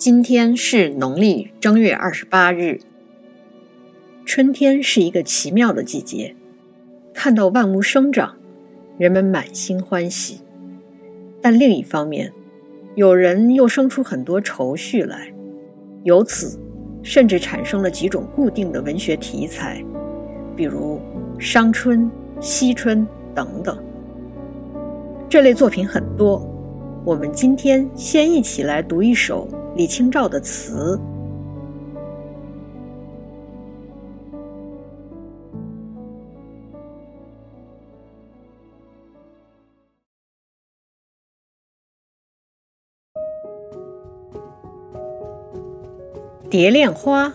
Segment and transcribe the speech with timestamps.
[0.00, 2.80] 今天是农历正月二十八日。
[4.24, 6.34] 春天是一个奇妙的季节，
[7.12, 8.34] 看到万物生长，
[8.96, 10.40] 人们满心欢喜。
[11.42, 12.32] 但另一方面，
[12.94, 15.30] 有人又生出很多愁绪来，
[16.04, 16.58] 由此
[17.02, 19.84] 甚至产生了几种固定的文学题材，
[20.56, 20.98] 比如
[21.38, 22.10] 伤春、
[22.40, 23.78] 惜春等等。
[25.28, 26.49] 这类作品很多，
[27.02, 29.48] 我们今天先一起来读一首。
[29.74, 31.00] 李清照的词：
[46.50, 47.28] 《蝶恋花·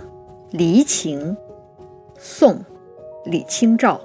[0.52, 1.20] 离情》，
[2.20, 2.54] 宋·
[3.26, 4.00] 李清照。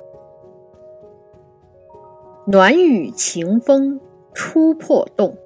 [2.47, 4.00] 暖雨晴风
[4.33, 5.36] 初破洞，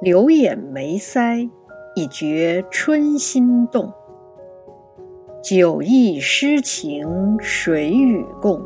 [0.00, 1.48] 柳眼眉腮。
[1.98, 3.90] 已觉春心动，
[5.42, 7.08] 酒意诗情
[7.40, 8.60] 谁与共？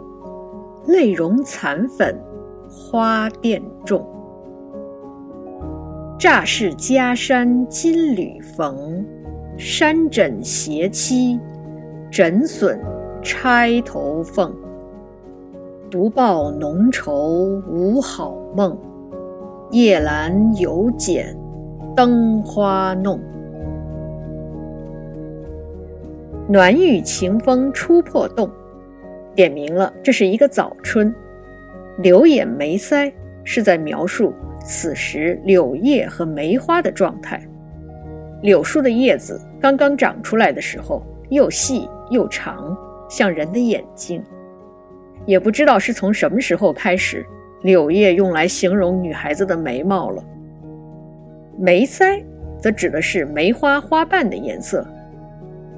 [0.89, 2.21] 泪融残粉
[2.69, 4.05] 花钿重。
[6.19, 9.07] 乍是家山金缕缝，
[9.57, 11.39] 山枕斜栖
[12.11, 12.83] 枕笋
[13.23, 14.53] 钗头凤。
[15.89, 18.77] 独抱浓愁无好梦，
[19.71, 21.37] 夜阑犹剪。
[21.97, 23.21] 灯花弄，
[26.49, 28.49] 暖雨晴风初破洞，
[29.35, 31.13] 点明了这是一个早春。
[31.99, 33.13] 柳眼梅腮
[33.45, 34.33] 是在描述
[34.65, 37.43] 此时柳叶和梅花的状态。
[38.41, 42.75] 柳树的叶子刚刚长出来的时候，又细又长，
[43.11, 44.23] 像人的眼睛。
[45.27, 47.27] 也不知道是从什么时候开始，
[47.63, 50.25] 柳叶用来形容女孩子的眉毛了。
[51.59, 52.25] 眉腮，
[52.59, 54.87] 则指的是梅花花瓣的颜色，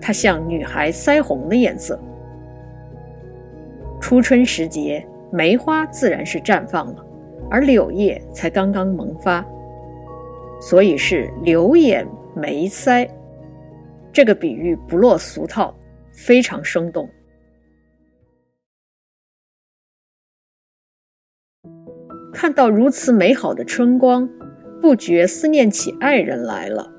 [0.00, 1.98] 它像女孩腮红的颜色。
[4.00, 7.04] 初春时节，梅花自然是绽放了，
[7.50, 9.44] 而柳叶才刚刚萌发，
[10.60, 13.08] 所以是柳眼眉腮。
[14.12, 15.74] 这个比喻不落俗套，
[16.12, 17.08] 非常生动。
[22.42, 24.28] 看到如此美好的春光。
[24.80, 26.90] 不觉思念起爱人来了。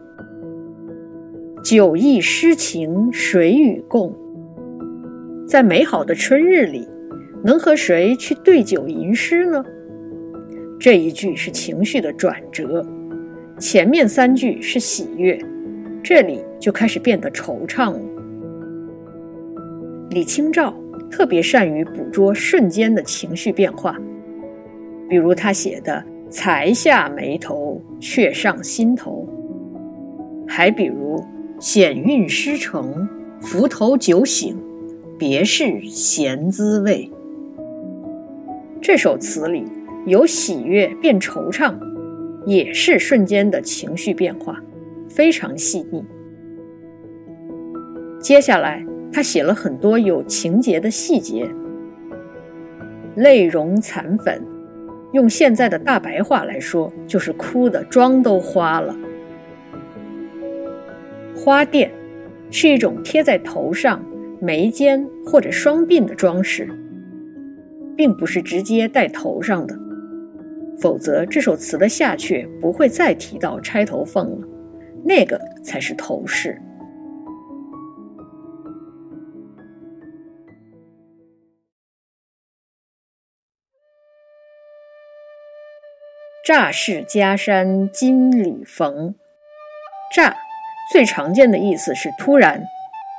[1.62, 4.16] 酒意诗情谁与共？
[5.46, 6.88] 在美好的春日里，
[7.44, 9.62] 能和谁去对酒吟诗呢？
[10.80, 12.82] 这一句是情绪的转折，
[13.60, 15.38] 前面三句是喜悦，
[16.02, 18.00] 这里就开始变得惆怅了。
[20.12, 20.74] 李清照
[21.12, 24.00] 特别善于捕捉瞬间的情绪变化，
[25.10, 26.04] 比如他写的。
[26.30, 29.30] 才下眉头，却上心头。
[30.48, 31.24] 还比如
[31.62, 33.08] “险韵诗成，
[33.40, 34.58] 浮头酒醒，
[35.16, 37.08] 别是闲滋味。”
[38.82, 39.64] 这首词里
[40.08, 41.76] 有喜悦变惆怅，
[42.48, 44.60] 也是瞬间的情绪变化，
[45.08, 46.04] 非常细腻。
[48.20, 51.48] 接下来，他写了很多有情节的细节，
[53.18, 54.44] 泪融残粉。
[55.14, 58.96] 用现在的大白话来说，就是哭的妆都花了。
[61.36, 61.88] 花钿
[62.50, 64.04] 是一种贴在头上、
[64.42, 66.68] 眉间或者双鬓的装饰，
[67.96, 69.78] 并不是直接戴头上的，
[70.80, 74.48] 否则这首词的下阙不会再提到钗头凤了，
[75.04, 76.60] 那个才是头饰。
[86.44, 89.16] 乍是家山金缕缝，
[90.14, 90.36] 乍
[90.92, 92.66] 最常见的意思是突然，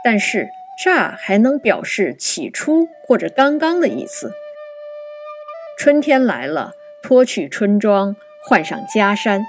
[0.05, 4.35] 但是乍还能表示起初或者刚刚的意思。
[5.79, 8.15] 春天来了，脱去春装，
[8.47, 9.43] 换上袈裟。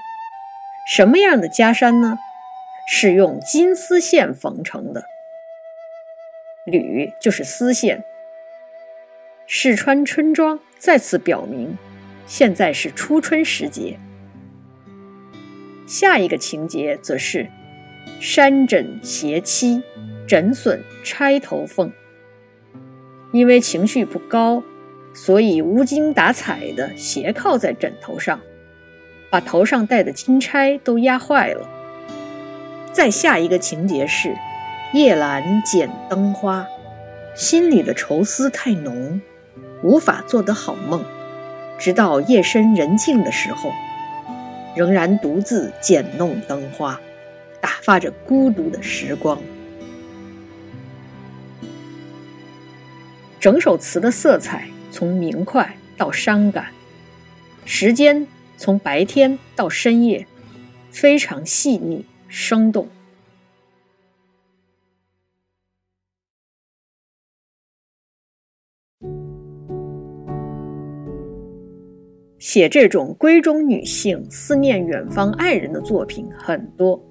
[0.89, 2.18] 什么样的袈裟呢？
[2.88, 5.04] 是用金丝线缝成的，
[6.66, 8.06] 缕就是丝线。
[9.45, 11.78] 试穿春装，再次表明。
[12.25, 14.00] 现在是初春时节，
[15.86, 17.48] 下一个情节则是
[18.19, 19.81] 山枕斜栖，
[20.27, 21.92] 枕笋钗头凤。
[23.31, 24.63] 因为情绪不高，
[25.13, 28.39] 所以无精打采的斜靠在枕头上，
[29.30, 31.69] 把头上戴的金钗都压坏了。
[32.92, 34.33] 再下一个情节是
[34.94, 36.66] 夜阑剪灯花，
[37.36, 39.21] 心里的愁思太浓，
[39.83, 41.04] 无法做得好梦。
[41.77, 43.72] 直到夜深人静的时候，
[44.75, 47.00] 仍然独自剪弄灯花，
[47.62, 49.39] 打发着孤独的时光。
[53.39, 56.68] 整首词的色彩从明快到伤感，
[57.63, 58.25] 时间
[58.57, 60.25] 从白天到深夜，
[60.92, 62.88] 非常细腻生动。
[72.45, 77.03] 写这种闺中女性思念远方爱人的作品很多，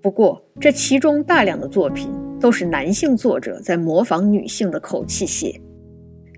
[0.00, 2.10] 不过这其中大量的作品。
[2.40, 5.60] 都是男性作者在模仿女性的口气写，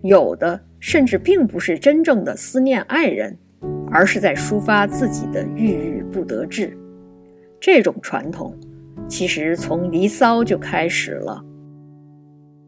[0.02, 3.38] 有的甚至并不是真正的思念爱人，
[3.90, 6.76] 而是在抒发自己的郁郁不得志。
[7.60, 8.54] 这种传统
[9.08, 11.42] 其实从《离骚》就开始了。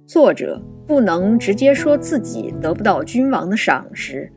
[0.06, 4.32] 作者不能直接说自己得不到君王的赏识，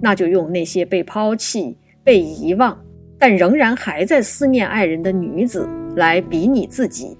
[0.00, 2.78] 那就用那些被抛弃、被遗忘，
[3.18, 7.16] 但仍然还在思念爱人的女子来比拟自己。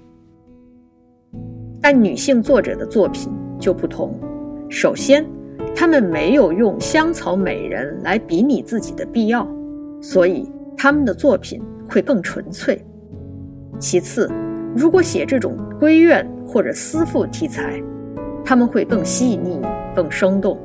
[1.81, 4.13] 但女性作者的作品就不同。
[4.69, 5.25] 首先，
[5.75, 9.47] 她们没有用香草美人来比拟自己的必要，
[10.01, 12.83] 所以她们的作品会更纯粹。
[13.79, 14.31] 其次，
[14.75, 17.81] 如果写这种闺怨或者思妇题材，
[18.45, 19.59] 他们会更细腻、
[19.95, 20.59] 更生动。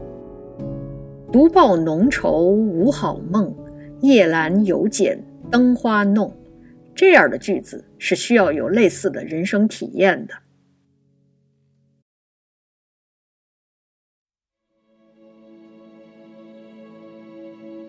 [1.32, 3.54] 独抱浓愁无好梦，
[4.00, 6.32] 夜阑有剪灯花弄。
[6.94, 10.34] 这样的句子是需要有类似的人生体验的。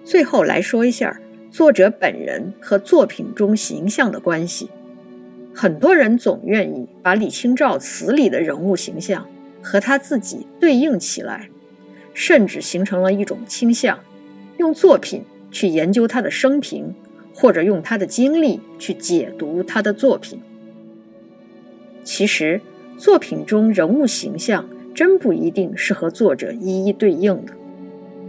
[0.04, 1.20] 最后来说一下
[1.52, 4.70] 作者本人和作品中形象的关系。
[5.54, 9.28] 很多人总愿意把李清照词里的人物形象
[9.62, 11.50] 和他自己对应起来，
[12.20, 14.00] 甚至形成了一种倾向，
[14.58, 16.92] 用作品去研究他的生平，
[17.32, 20.40] 或者用他的经历去解读他的作品。
[22.04, 22.60] 其实，
[22.98, 27.54] 作品中人物形象真不一定是和作者一一对应的。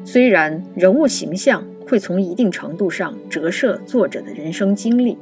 [0.05, 5.17] 虽然人物形象会从一定程度上折射作者的人生经历，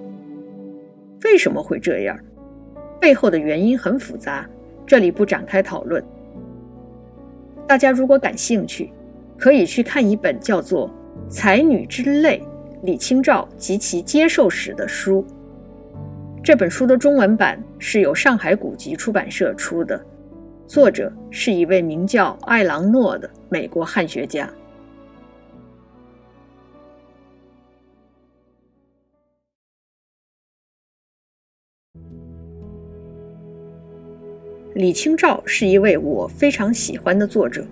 [1.22, 2.18] 为什么会这样？
[3.00, 4.44] 背后的原因很复杂，
[4.84, 6.02] 这里不展开讨论。
[7.66, 8.92] 大家如果感兴趣，
[9.36, 10.88] 可以去看一本叫做
[11.28, 12.40] 《才女之泪：
[12.82, 15.26] 李清照及其接受史》的书。
[16.44, 20.00] 这本书的中文版是由上海古籍出版社出的，
[20.64, 24.48] 作者是一位名叫艾朗诺的美国汉学家。
[34.76, 37.64] 李清照是一位我非常喜欢的作者，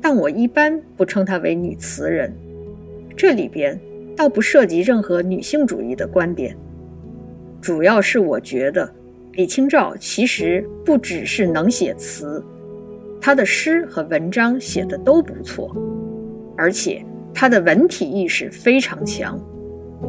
[0.00, 2.34] 但我一般不称她为女词人。
[3.16, 3.78] 这里边
[4.16, 6.56] 倒不涉及任何女性主义的观点，
[7.60, 8.92] 主要是我觉得
[9.34, 12.44] 李清照其实不只是能写词，
[13.20, 15.72] 她的诗和文章写的都不错，
[16.56, 19.40] 而且她的文体意识非常强，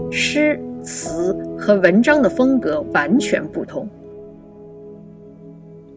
[0.10, 3.88] 诗词和文章的风格完全不同。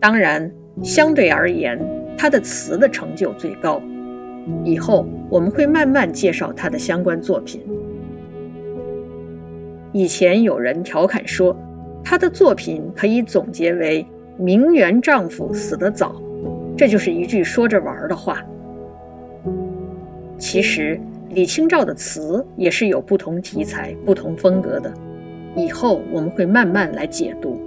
[0.07, 0.49] 当然，
[0.85, 1.77] 相对而言，
[2.17, 3.83] 他的词的成就最高。
[4.63, 7.61] 以后我们会慢慢介绍他的相关作品。
[9.91, 11.57] 以前有人调侃说，
[12.05, 14.07] 他的作品可以总结为
[14.39, 16.15] “名媛丈夫死得早”，
[16.79, 18.41] 这就是一句说着玩的话。
[20.39, 24.95] 其实，李清照的词也是有不同题材、不同风格的。
[25.57, 27.61] 以后我们会慢慢来解读。